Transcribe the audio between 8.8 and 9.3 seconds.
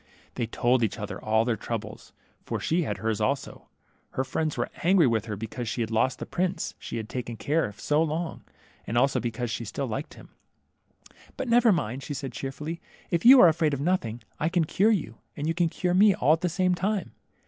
and also